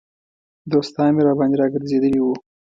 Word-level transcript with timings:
دوستان 0.71 1.09
مې 1.15 1.21
راباندې 1.27 1.57
را 1.61 1.67
ګرځېدلي 1.73 2.19
وو. 2.21 2.33